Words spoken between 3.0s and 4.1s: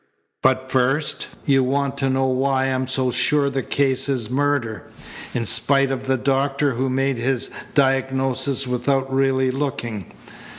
sure the case